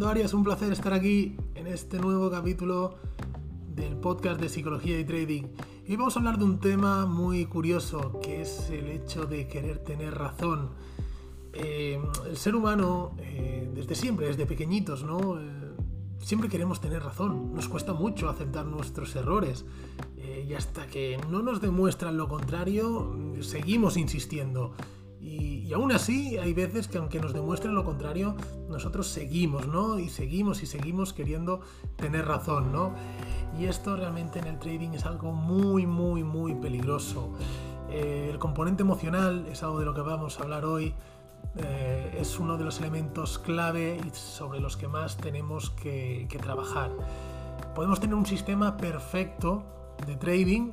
[0.00, 2.94] Fernando Arias, un placer estar aquí en este nuevo capítulo
[3.76, 5.42] del podcast de psicología y trading.
[5.86, 9.84] Y vamos a hablar de un tema muy curioso, que es el hecho de querer
[9.84, 10.70] tener razón.
[11.52, 15.38] Eh, el ser humano, eh, desde siempre, desde pequeñitos, ¿no?
[15.38, 15.44] Eh,
[16.18, 17.52] siempre queremos tener razón.
[17.52, 19.66] Nos cuesta mucho aceptar nuestros errores.
[20.48, 24.72] y hasta que no nos demuestran lo contrario, seguimos insistiendo.
[25.20, 28.34] Y, aún así, hay veces que aunque nos demuestren lo contrario,
[28.68, 29.98] nosotros seguimos, ¿no?
[29.98, 31.60] Y seguimos y seguimos queriendo
[31.96, 32.94] tener razón, ¿no?
[33.58, 37.32] Y esto realmente en el trading es algo muy, muy, muy peligroso.
[37.90, 40.94] Eh, el componente emocional es algo de lo que vamos a hablar hoy.
[41.56, 46.90] Eh, es uno de los elementos clave y sobre los que más tenemos que trabajar.
[47.74, 49.64] Podemos tener un sistema perfecto
[50.06, 50.72] de trading,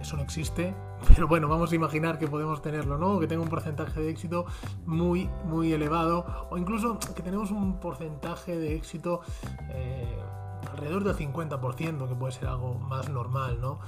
[0.00, 0.74] eso no existe,
[1.14, 3.18] pero bueno, vamos a imaginar que podemos tenerlo, ¿no?
[3.20, 4.46] Que tenga un porcentaje de éxito
[4.86, 9.20] muy, muy elevado, o incluso que tenemos un porcentaje de éxito
[9.70, 10.18] eh,
[10.70, 13.78] alrededor del 50%, que puede ser algo más normal, ¿no?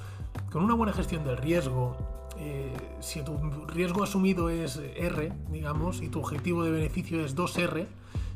[0.50, 1.97] Con una buena gestión del riesgo,
[2.39, 7.86] eh, si tu riesgo asumido es R, digamos, y tu objetivo de beneficio es 2R,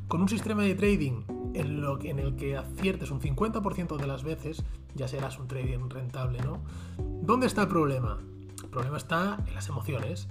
[0.08, 1.22] con un sistema de trading
[1.54, 4.62] en, lo, en el que aciertes un 50% de las veces,
[4.94, 6.60] ya serás un trading rentable, ¿no?
[6.98, 8.18] ¿Dónde está el problema?
[8.62, 10.28] El problema está en las emociones.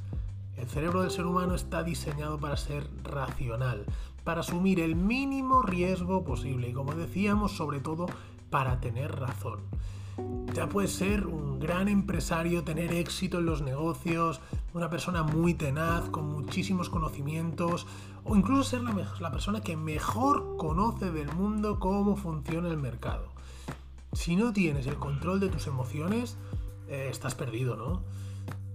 [0.58, 3.86] El cerebro del ser humano está diseñado para ser racional,
[4.23, 8.08] para asumir el mínimo riesgo posible y como decíamos, sobre todo
[8.50, 9.62] para tener razón.
[10.53, 14.42] Ya puedes ser un gran empresario, tener éxito en los negocios,
[14.73, 17.86] una persona muy tenaz, con muchísimos conocimientos,
[18.23, 23.30] o incluso ser la, persona que mejor conoce del mundo cómo funciona el mercado.
[24.14, 26.38] Si no tienes el control de tus emociones,
[26.88, 28.03] eh, estás perdido, ¿no?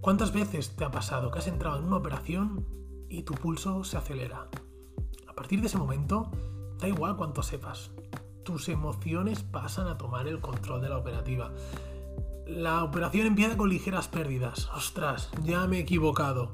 [0.00, 2.64] ¿Cuántas veces te ha pasado que has entrado en una operación
[3.08, 4.48] y tu pulso se acelera?
[5.26, 6.30] A partir de ese momento,
[6.78, 7.90] da igual cuánto sepas,
[8.44, 11.50] tus emociones pasan a tomar el control de la operativa.
[12.46, 14.68] La operación empieza con ligeras pérdidas.
[14.74, 16.50] Ostras, ya me he equivocado.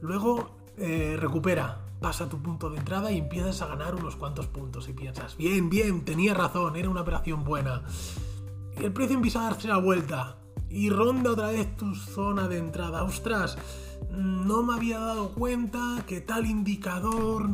[0.00, 4.88] Luego eh, recupera, pasa tu punto de entrada y empiezas a ganar unos cuantos puntos
[4.88, 7.82] y piensas, bien, bien, tenía razón, era una operación buena.
[8.76, 10.36] El precio empieza a darse la vuelta
[10.70, 13.02] y ronda otra vez tu zona de entrada.
[13.02, 13.56] Ostras,
[14.10, 17.48] no me había dado cuenta que tal indicador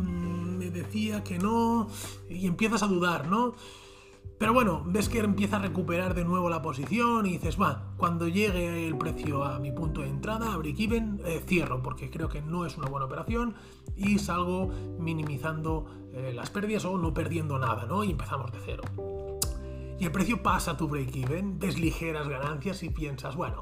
[0.75, 1.89] decía que no
[2.29, 3.55] y empiezas a dudar, ¿no?
[4.39, 8.29] Pero bueno, ves que empieza a recuperar de nuevo la posición y dices, va, cuando
[8.29, 12.43] llegue el precio a mi punto de entrada, a break-even, eh, cierro porque creo que
[12.43, 13.55] no es una buena operación
[13.97, 14.69] y salgo
[14.99, 18.05] minimizando eh, las pérdidas o no perdiendo nada, ¿no?
[18.05, 18.83] Y empezamos de cero
[19.99, 23.61] y el precio pasa a tu break-even, ves ligeras ganancias y piensas, bueno,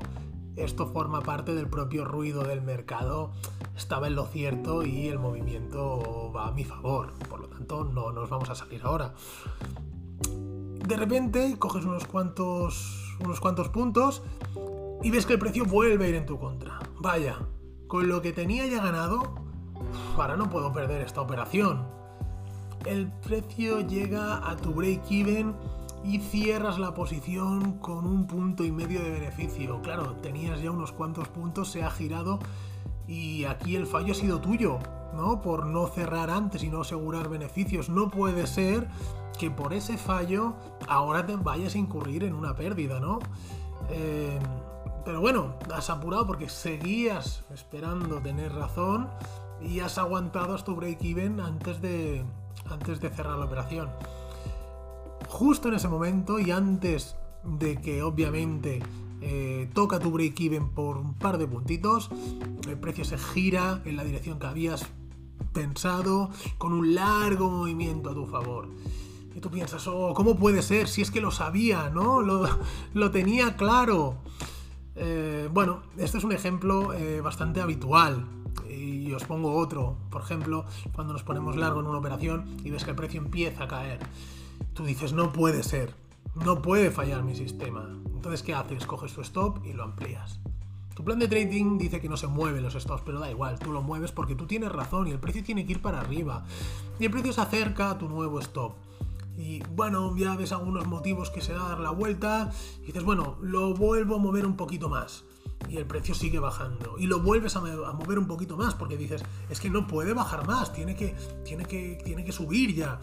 [0.56, 3.32] esto forma parte del propio ruido del mercado,
[3.76, 8.12] estaba en lo cierto y el movimiento va a mi favor, por lo tanto no
[8.12, 9.14] nos vamos a salir ahora.
[10.86, 14.22] De repente coges unos cuantos, unos cuantos puntos
[15.02, 16.78] y ves que el precio vuelve a ir en tu contra.
[17.00, 17.38] Vaya,
[17.86, 19.34] con lo que tenía ya ganado,
[20.16, 21.86] ahora no puedo perder esta operación.
[22.84, 25.54] El precio llega a tu break-even
[26.04, 29.80] y cierras la posición con un punto y medio de beneficio.
[29.82, 32.38] Claro, tenías ya unos cuantos puntos, se ha girado
[33.06, 34.78] y aquí el fallo ha sido tuyo,
[35.14, 35.40] ¿no?
[35.40, 37.88] Por no cerrar antes y no asegurar beneficios.
[37.88, 38.88] No puede ser
[39.38, 40.54] que por ese fallo
[40.88, 43.20] ahora te vayas a incurrir en una pérdida, ¿no?
[43.90, 44.38] Eh,
[45.04, 49.08] pero bueno, has apurado porque seguías esperando tener razón
[49.60, 52.24] y has aguantado hasta tu break-even antes de,
[52.70, 53.88] antes de cerrar la operación
[55.32, 58.82] justo en ese momento y antes de que obviamente
[59.22, 62.10] eh, toca tu break-even por un par de puntitos,
[62.68, 64.86] el precio se gira en la dirección que habías
[65.54, 68.68] pensado con un largo movimiento a tu favor.
[69.34, 70.86] Y tú piensas, oh, ¿cómo puede ser?
[70.86, 72.20] Si es que lo sabía, ¿no?
[72.20, 74.16] Lo, tenía claro.
[74.96, 78.26] Eh, bueno, este es un ejemplo eh, bastante habitual.
[78.68, 79.96] Y os pongo otro.
[80.10, 83.64] Por ejemplo, cuando nos ponemos largo en una operación y ves que el precio empieza
[83.64, 83.98] a caer
[84.74, 85.94] tú dices, no puede ser,
[86.34, 87.88] no puede fallar mi sistema.
[88.06, 88.86] Entonces, ¿qué haces?
[88.86, 90.40] Coges tu stop y lo amplías.
[90.94, 93.72] Tu plan de trading dice que no se mueven los stops, pero da igual, tú
[93.72, 96.44] lo mueves porque tú tienes razón y el precio tiene que ir para arriba.
[96.98, 98.74] Y el precio se acerca a tu nuevo stop.
[99.36, 102.50] Y bueno, ya ves algunos motivos que se da a dar la vuelta
[102.82, 105.24] y dices, bueno, lo vuelvo a mover un poquito más.
[105.68, 106.98] Y el precio sigue bajando.
[106.98, 110.46] Y lo vuelves a, mover un poquito más porque dices, es que no puede bajar
[110.46, 113.00] más, tiene que, tiene que, tiene que subir ya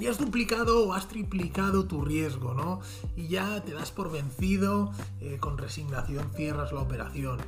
[0.00, 2.80] y has duplicado o has triplicado tu riesgo, ¿no?
[3.16, 7.38] Y ya te das por vencido, eh, con resignación cierras la operación.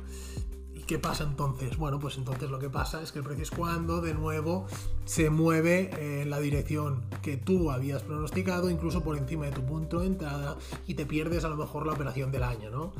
[0.75, 1.77] Y qué pasa entonces?
[1.77, 4.67] Bueno, pues entonces lo que pasa es que el precio es cuando de nuevo
[5.05, 10.01] se mueve en la dirección que tú habías pronosticado, incluso por encima de tu punto
[10.01, 12.93] de entrada, y te pierdes a lo mejor la operación del año, ¿no?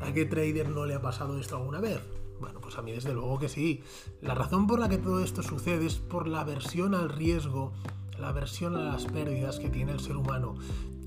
[0.00, 2.00] ¿A qué trader no le ha pasado esto alguna vez?
[2.38, 3.82] Bueno, pues a mí desde luego que sí.
[4.20, 7.72] La razón por la que todo esto sucede es por la aversión al riesgo,
[8.18, 10.54] la aversión a las pérdidas que tiene el ser humano,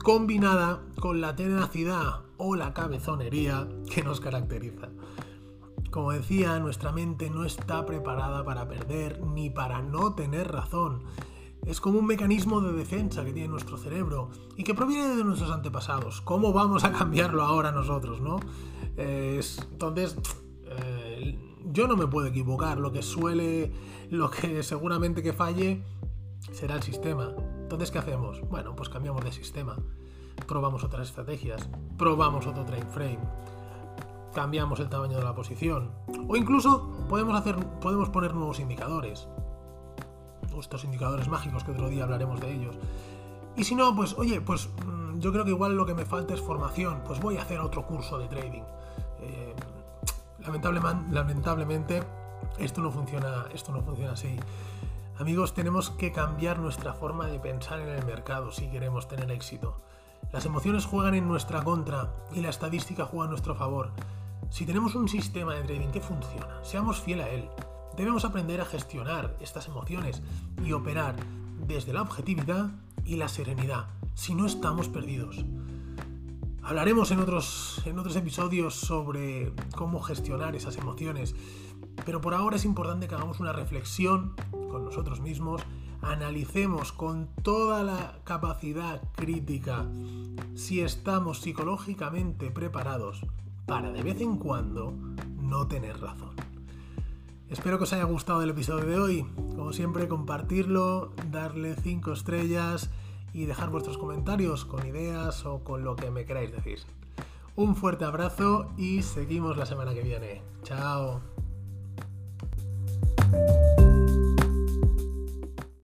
[0.03, 4.89] combinada con la tenacidad o la cabezonería que nos caracteriza.
[5.91, 11.03] Como decía, nuestra mente no está preparada para perder ni para no tener razón.
[11.65, 15.51] Es como un mecanismo de defensa que tiene nuestro cerebro y que proviene de nuestros
[15.51, 16.21] antepasados.
[16.21, 18.39] ¿Cómo vamos a cambiarlo ahora nosotros, no?
[18.97, 20.17] entonces,
[20.65, 21.39] eh,
[21.71, 22.77] yo no me puedo equivocar.
[22.77, 23.71] Lo que suele,
[24.09, 25.83] lo que seguramente que falle
[26.39, 27.33] será el sistema.
[27.61, 28.41] Entonces, ¿qué hacemos?
[28.49, 29.77] Bueno, pues cambiamos de sistema.
[30.47, 31.69] Probamos otras estrategias.
[31.97, 33.19] Probamos otro time frame
[34.33, 35.91] cambiamos el tamaño de la posición.
[36.27, 39.27] O incluso podemos, hacer, podemos poner nuevos indicadores.
[40.57, 42.75] Estos indicadores mágicos que otro día hablaremos de ellos.
[43.55, 46.33] Y si no, pues oye, pues mm, yo creo que igual lo que me falta
[46.33, 47.01] es formación.
[47.05, 48.63] Pues voy a hacer otro curso de trading.
[49.21, 49.55] Eh,
[51.09, 52.03] lamentablemente,
[52.57, 54.37] esto no funciona, esto no funciona así.
[55.19, 59.81] Amigos, tenemos que cambiar nuestra forma de pensar en el mercado si queremos tener éxito.
[60.31, 63.91] Las emociones juegan en nuestra contra y la estadística juega a nuestro favor.
[64.49, 67.49] Si tenemos un sistema de trading que funciona, seamos fiel a él.
[67.97, 70.21] Debemos aprender a gestionar estas emociones
[70.63, 71.17] y operar
[71.67, 72.69] desde la objetividad
[73.03, 75.43] y la serenidad, si no estamos perdidos.
[76.63, 81.35] Hablaremos en otros, en otros episodios sobre cómo gestionar esas emociones,
[82.05, 84.33] pero por ahora es importante que hagamos una reflexión
[84.69, 85.61] con nosotros mismos,
[86.01, 89.85] analicemos con toda la capacidad crítica
[90.55, 93.25] si estamos psicológicamente preparados
[93.65, 94.93] para de vez en cuando
[95.41, 96.35] no tener razón.
[97.49, 99.25] Espero que os haya gustado el episodio de hoy.
[99.55, 102.91] Como siempre, compartirlo, darle 5 estrellas
[103.33, 106.79] y dejar vuestros comentarios con ideas o con lo que me queráis decir.
[107.55, 110.41] Un fuerte abrazo y seguimos la semana que viene.
[110.63, 111.21] Chao.